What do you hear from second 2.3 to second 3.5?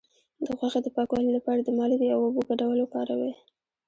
ګډول وکاروئ